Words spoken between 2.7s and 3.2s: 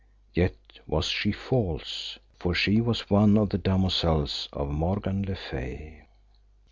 was